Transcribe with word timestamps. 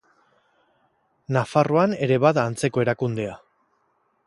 Nafarroan 1.37 1.95
ere 2.07 2.19
bada 2.25 2.47
antzeko 2.53 2.85
erakundea. 2.87 3.39